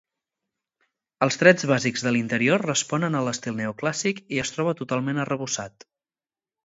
Els 1.25 1.35
trets 1.41 1.65
bàsics 1.73 2.05
de 2.07 2.13
l'interior 2.15 2.65
responen 2.69 3.17
a 3.19 3.23
l'estil 3.27 3.59
neoclàssic 3.61 4.23
i 4.39 4.41
es 4.45 4.55
troba 4.57 4.75
totalment 4.81 5.25
arrebossat. 5.27 5.87